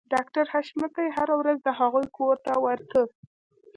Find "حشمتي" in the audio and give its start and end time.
0.53-1.07